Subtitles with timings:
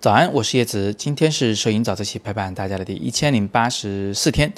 [0.00, 4.50] 早安，我是叶子，今天是摄影早自习陪伴大家的第一千零八十四天。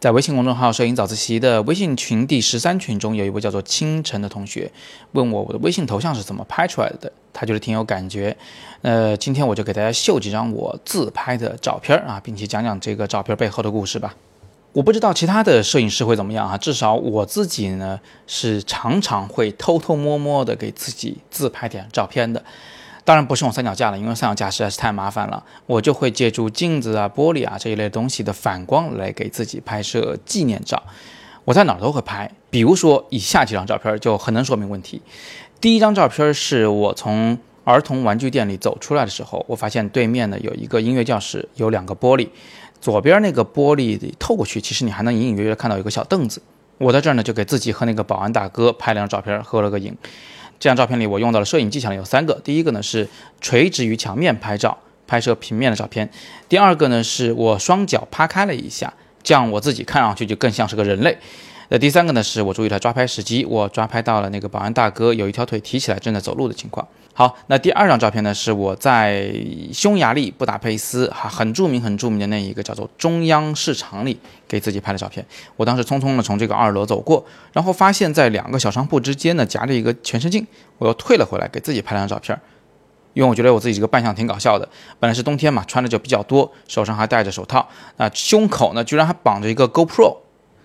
[0.00, 4.68] 在微信公众号“摄影早自习”的微信群第十三群中，有一位叫做清晨的同学
[5.12, 7.12] 问我，我的微信头像是怎么拍出来的？
[7.32, 8.36] 他觉得挺有感觉。
[8.80, 14.16] 呃，今天我就给大家秀几张我自拍的照片啊，并且讲讲这个照片背后的故事吧。
[14.72, 22.42] 我不知道其他的摄影师会怎么样啊，至少我自己呢是常常会偷偷摸摸的给自己自拍点照片的。
[23.04, 25.44] 当然不是用三脚架了，因为三脚架实在是太麻烦了。
[25.66, 30.80] 我就会借助镜子啊、玻璃啊这一类东西的反光来给自己拍摄纪念照。
[31.44, 35.02] 我在哪儿都会拍，比如说以下几张照片就很能说明问题。
[35.60, 42.28] 第一张照片是我从儿童玩具店里走出来的时候，我发现对面呢有一个音乐教室，有两个玻璃，
[42.80, 46.40] 左边那个玻璃透过去，其实你还能隐隐约约看到有个小凳子。
[46.78, 49.96] 我在这儿呢就给自己和那个保安大哥拍了张照片，合了个影。
[50.62, 52.40] 这张照片里，我用到的摄影技巧有三个。
[52.44, 53.08] 第一个呢是
[53.40, 54.78] 垂直于墙面拍照，
[55.08, 56.08] 拍摄平面的照片。
[56.48, 61.18] 第二个呢是我双脚趴开了一下，这样我自己看上去就更像是个人类。
[61.72, 66.86] 那第三个呢是我注意了抓拍时机，我抓拍到了那个保安大哥有一条腿提起来正在走路的情况。
[67.14, 69.34] 好，那第二张照片呢是我在
[69.72, 75.24] 匈牙利布达佩斯哈很著名很著名的那一个叫做中央市场里给自己拍的照片。
[75.56, 82.38] 我当时匆匆的从这个二楼走过，然后发现在两个小商铺之间呢夹着一个全身镜，我又退了回来给自己拍了张照片，
[83.14, 84.68] 因为我觉得我自己这个扮相挺搞笑的。
[85.00, 90.18] 本来是冬天嘛，穿的就比较多，手上还戴着手套，那胸口呢居然还绑着一个 GoPro，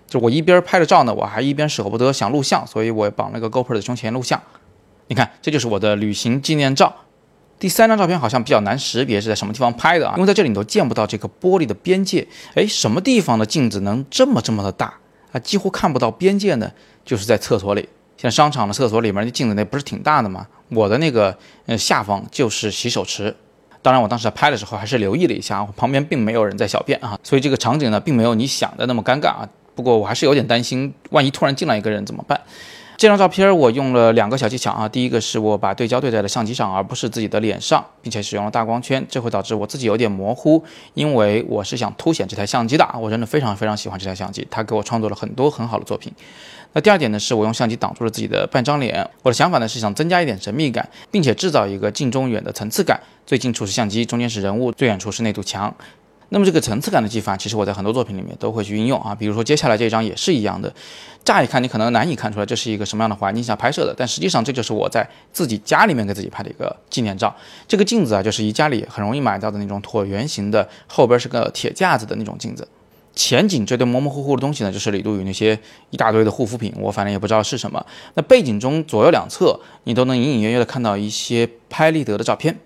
[0.08, 4.42] 就我一边拍着照呢，我还一边舍不得想录像，所以我绑了个 GoPro 的胸前录像。
[5.06, 6.92] 你看，这就是我的旅行纪念照。
[7.58, 12.26] 第三张照片好像比较难识别是在什么地方拍的啊，因为在这里你都见不到这个玻璃的边界。
[12.54, 14.94] 哎，什么地方的镜子能这么这么的大
[15.32, 15.38] 啊？
[15.40, 16.72] 几乎看不到边界呢？
[17.04, 17.88] 就是在厕所里。
[18.16, 20.46] 像商场的厕所里面的镜子那不是挺大的吗？
[20.70, 23.34] 我的那个呃下方就是洗手池。
[23.80, 29.48] 当然，我当时拍的时候还是留意了一下，旁边并没有人在小便啊，所以这个场景呢并没有你想的那么尴尬啊。
[29.78, 32.40] 不过我还是有点担心，万一突然进来一个人怎么办？
[32.96, 40.60] 这张照片我用了两个小技巧啊，第一个是我把对焦对在了相机上，而不是自己的脸上，并且使用了大光圈，这会导致我自己有点模糊，
[40.94, 46.12] 因为我是想凸显这台相机的，我真的非常非常喜欢这台相机，它给我创作了很多很好的作品。
[46.72, 55.72] 那第二点呢，是我用相机挡住了自己的半张脸，我的想法呢是想增加一点神秘感，并且制造一个近中远的层次感，最近处是相机，中间是人物，最远处是那堵墙。
[56.30, 60.72] 那么这个层次感的技法，其实我在很多作品里面都会去运用啊，比如说接下来这一张也是一样的。
[61.24, 67.34] 乍一看你可能难以看出来这是一个什么样的环境下拍摄的，但实际上这就是我在自己家里面给自己拍的一个纪念照。
[67.66, 72.66] 这个镜子啊，就是宜家里很容易买到的那种椭圆形的，后边是个铁架子的那种镜子。
[73.14, 75.58] 前景这堆模模糊糊的东西呢，就是李杜宇那些
[75.90, 77.84] 一大堆的护肤品，我反正也不知道是什么。
[78.14, 82.56] 那背景中左右两侧你都能隐隐约约的看到一些拍立得的照片。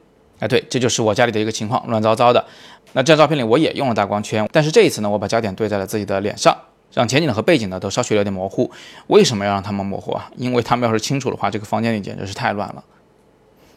[0.40, 2.44] 哎，对，这就是我家里的一个情况，乱糟糟的。
[2.94, 6.56] 那这张照片里我也用了大光圈，但是这一次呢，我把焦点对在了自己的脸上，
[6.92, 8.70] 让前景和背景呢都稍许有点模糊。
[9.06, 10.30] 为什么要让他们模糊啊？
[10.36, 12.84] 因为他们要是清楚的话，这个房间里简直是太乱了。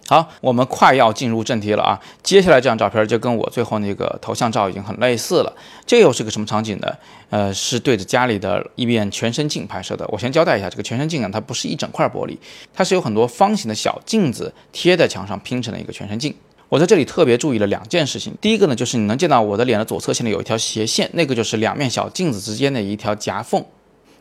[0.07, 1.99] 好，我们快要进入正题了啊！
[2.21, 5.51] 接下来这张照片就跟我最后那个头像照已经很类似了。
[5.83, 6.93] 这又是个什么场景呢？
[7.31, 10.07] 呃，是对着家里的一面全身镜拍摄的。
[10.09, 12.37] 我先交代一下，这个全身镜啊，它不是一整块玻璃，
[12.71, 16.35] 它是有很多方形的小镜子贴在墙上拼成了一个全身镜。
[16.69, 18.33] 我在这里特别注意了两件事情。
[18.41, 23.63] 第一个呢，就是你能见到我的脸的左侧现在有一条斜线，那个就是两面小镜子之间的一条夹缝。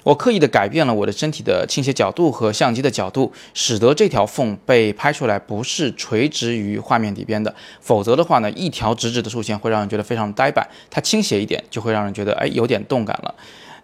[0.03, 7.55] 我刻意的改变了我的身体的倾斜角度和相机的角度，使得这条缝被拍出来不是垂直于画面底边的。
[7.81, 10.69] 否则的话呢，一条直直的竖线会让人觉得非常呆板。
[10.91, 13.35] 它倾斜一点，就会让人觉得哎有点动感了。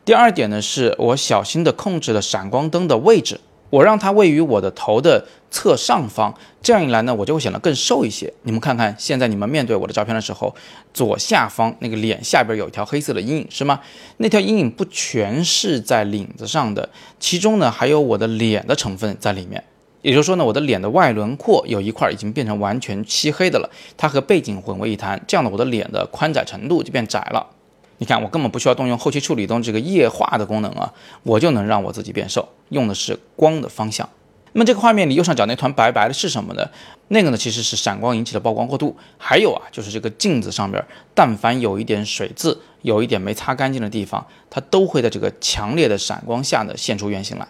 [0.04, 3.40] 第二点呢，是我小心的控制了闪光灯的位置。
[3.70, 8.32] 我让它位于我的头的侧上方，这样一来呢，我就会显得更瘦一些。
[8.42, 10.54] 你们看看，现在你们面对我的照片的时候，
[10.92, 13.80] 左下方那个脸下边有一条黑色的阴影，是吗？
[14.18, 16.88] 那条阴影不全是在领子上的，
[17.18, 19.62] 其中呢还有我的脸的成分在里面。
[20.02, 27.46] 也就是说呢，我的脸的外轮廓有一块已经变成完全漆黑的了，它和背景混为一谈，这样的我的脸的宽窄程度就变窄了。
[28.00, 30.90] 你看，我根本不需要动用后期处理中这个液化的功能啊，
[31.22, 34.08] 我就能让我自己变瘦，用的是光的方向。
[34.52, 36.66] 那么这个画面里右上角那团白白的是什么呢？
[37.08, 38.96] 那个呢其实是闪光引起的曝光过度。
[39.18, 40.82] 还有啊，就是这个镜子上边，
[41.14, 47.46] 但凡有一点水渍，有一点没擦干净的地方，它都会在这个强烈的闪光下呢现出原形来。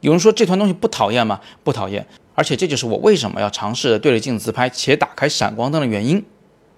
[0.00, 1.40] 有人说这团东西不讨厌吗？
[1.62, 2.04] 不讨厌，
[2.34, 6.24] 而且这就是我为什么要尝试对着镜子自拍且打开闪光灯的原因。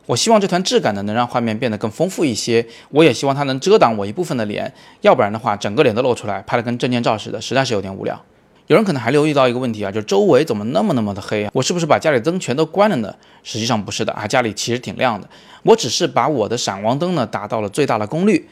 [0.07, 8.21] 我希望这团质感呢能让画面变得更丰富一些，我也希望它能遮挡我一部分的脸，要不然的话整个脸都露出来，拍的跟证件照似的，实在是有点无聊。
[8.67, 11.51] 有人可能还留意到一个问题啊，就周围怎么那么那么的黑啊？
[11.53, 13.15] 我是不是把家里灯全都关了呢？
[13.43, 15.29] 实际上不是的啊，家里其实挺亮的。
[15.63, 18.49] 我只是把我的闪光灯呢达到了最大的功率。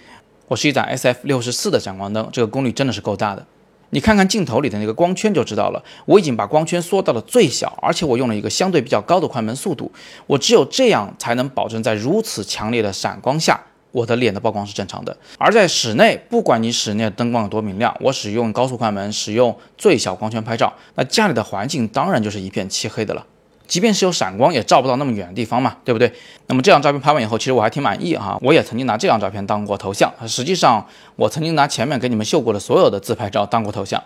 [0.48, 3.46] 我是一盏 SF 六十四的闪光灯，这个功率真的是够大的。
[3.94, 9.92] 你看看镜头里的那个光圈就知道了，我已经把光圈缩到了最小，而且我用了一个相对比较高的快门速度。
[10.26, 13.60] 我只有这样才能保证在如此强烈的闪光下，
[13.90, 15.14] 我的脸的曝光是正常的。
[15.36, 23.26] 而在室内，不管你室内的灯光有多明亮，我使用高速快门，使用最小光圈拍照，那家里的环境当然就是一片漆黑的了。
[23.72, 26.12] 即便是有闪光，也照不到那么远的地方嘛，对不对？
[26.48, 28.38] 那么这张照片拍完以后，其实我还挺满意哈。
[28.42, 30.86] 我也曾经拿这张照片当过头像，实际上
[31.16, 34.04] 我曾经拿前面给你们秀过的所有的自拍照当过头像。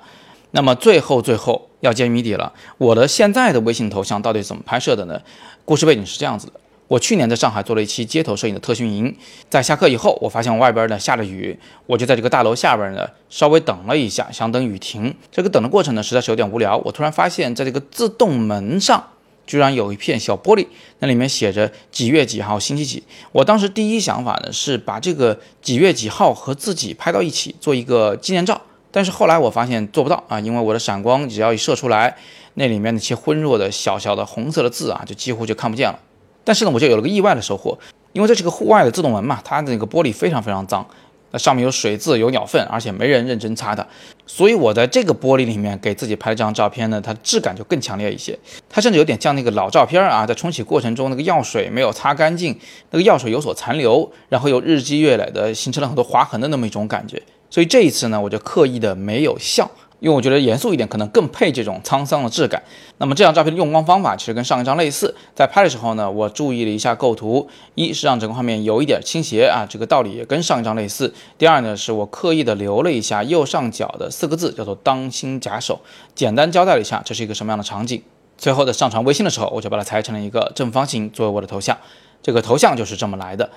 [0.53, 5.21] 那么最后最后要揭谜底了，我的现在的微信头像到底怎么拍摄的呢？
[5.65, 6.53] 故事背景是这样子的：
[6.87, 9.17] 我去年在上海做了一期街头摄影的特训营，
[9.51, 15.13] 在下课以后，我发现外边呢下着雨，我就在这个大楼下边呢稍微等了一下，想等雨停。
[15.33, 19.03] 这个等的过程呢实在是有点无聊，我突然发现，在这个自动门上。
[19.46, 20.66] 居然有一片小玻璃，
[20.98, 23.02] 那里面写着几月几号星期几。
[23.32, 28.60] 我当时第一想法呢是把这个几月几号和自己拍到一起做一个纪念照，
[28.90, 32.16] 但是后来我发现做不到啊，因为我的闪光只要一射出来，
[32.54, 35.98] 那里面那些昏弱的小小的红色的字啊，就几乎就看不见了。
[36.44, 37.78] 但是呢，我就有了个意外的收获，
[38.12, 40.87] 因为这是个户外的自动门嘛，它那个玻璃非常非常脏。
[41.31, 43.87] 那上面有水渍，有鸟粪，而且没人认真擦的，
[44.26, 48.38] 所以我在这个玻璃里面给自己拍了这张照片呢，它质感就更强烈一些。
[48.69, 52.56] 它甚至有点像那个老照片啊，在冲洗过程中那个药水没有擦干净，
[52.90, 57.20] 那个药水有所残留，然后又日积月累的形成了很多划痕的那么一种感觉。
[57.56, 59.70] 所以这一次呢，我就刻意的没有笑。
[59.99, 62.62] 因为我觉得严肃一点可能更配这种沧桑的质感。
[62.99, 71.14] 那么这张照片的用光方法其实跟上一张类似，在拍的时候呢，我注意了一下构图，一是让整个画面有一点倾斜啊，这个道理也跟上一张类似。
[71.38, 75.81] 第二呢，是我刻意的留了一下右上角的四个字，叫做“当心假手”，
[76.14, 78.03] 简单交代了一下这是一个什么样的场景。
[78.37, 81.75] 最后的上传微信的时候，我就把它裁成了一个正方形作为我的头像，
[82.23, 83.49] 这个头像就是这么来的。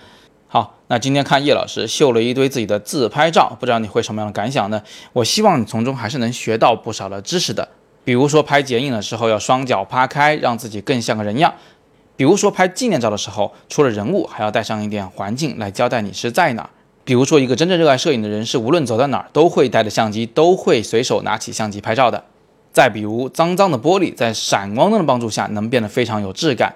[0.52, 4.82] 好，那今天看叶老师秀了一堆自己的自拍照，不知道你会什么样的感想呢？
[5.14, 7.70] 我希望你从中还是能学到不少的知识的。
[8.04, 11.52] 比如说拍剪影的时候要双脚趴开，让自己更像个人样；
[12.16, 16.72] 比如说拍纪念照的时候，除了人物，还要带上一点环境来交代你是在哪；
[17.04, 22.24] 比如说一个真正热爱摄影的人，是无论走到哪儿都会带着相机，都会随手拿起相机拍照的。
[22.72, 26.74] 再比如脏脏的玻璃，在闪光灯的帮助下，能变得非常有质感。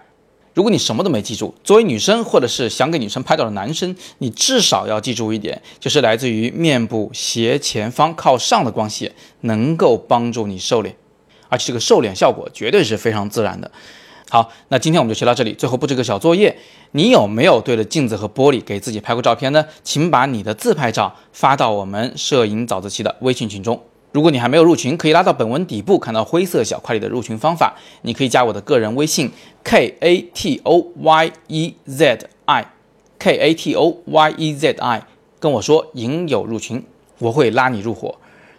[0.53, 9.11] 如果你什么都没记住，作为女生或者是想给女生拍照的男生，你至少要记住一点，就是来自于面部斜前方靠上的光线
[9.41, 10.95] 能够帮助你瘦脸，
[11.49, 13.71] 而且这个瘦脸效果绝对是非常自然的。
[14.29, 15.53] 好，那今天我们就学到这里。
[15.53, 16.57] 最后布置个小作业，
[16.91, 19.65] 你有没有对着镜子和玻璃给自己拍过照片呢？
[19.83, 23.79] 请把你的自拍照发到我们摄影早自习的微信群中。
[24.13, 27.75] 如果你还没有入群，可以拉到本文底部看到灰色小块里的入群方法。
[28.03, 29.31] 你可以加我的个人微信
[29.63, 32.65] k a t o y e z i
[33.17, 35.03] k a t o y e z i，
[35.39, 36.85] 跟我说影友入群，
[37.17, 38.15] 我会拉你入伙。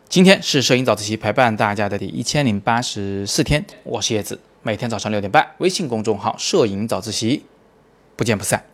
[0.08, 7.44] 今天是摄影早自习陪伴大家的第一千零八十四天，我是叶子，每天早上六点半，微信公众号摄影早自习，
[8.16, 8.73] 不见不散。